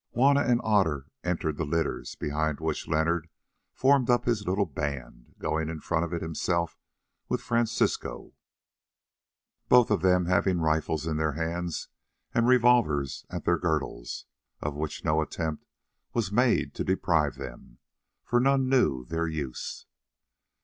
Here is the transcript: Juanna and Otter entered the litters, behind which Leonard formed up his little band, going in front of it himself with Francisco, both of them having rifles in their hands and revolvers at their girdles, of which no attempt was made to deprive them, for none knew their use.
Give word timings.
Juanna 0.13 0.41
and 0.41 0.59
Otter 0.63 1.05
entered 1.23 1.57
the 1.57 1.63
litters, 1.63 2.15
behind 2.15 2.59
which 2.59 2.87
Leonard 2.87 3.29
formed 3.71 4.09
up 4.09 4.25
his 4.25 4.47
little 4.47 4.65
band, 4.65 5.35
going 5.37 5.69
in 5.69 5.79
front 5.79 6.03
of 6.05 6.11
it 6.11 6.23
himself 6.23 6.75
with 7.29 7.39
Francisco, 7.39 8.33
both 9.69 9.91
of 9.91 10.01
them 10.01 10.25
having 10.25 10.57
rifles 10.57 11.05
in 11.05 11.17
their 11.17 11.33
hands 11.33 11.87
and 12.33 12.47
revolvers 12.47 13.27
at 13.29 13.45
their 13.45 13.59
girdles, 13.59 14.25
of 14.59 14.73
which 14.73 15.05
no 15.05 15.21
attempt 15.21 15.67
was 16.13 16.31
made 16.31 16.73
to 16.73 16.83
deprive 16.83 17.35
them, 17.35 17.77
for 18.23 18.39
none 18.39 18.67
knew 18.67 19.05
their 19.05 19.27
use. 19.27 19.85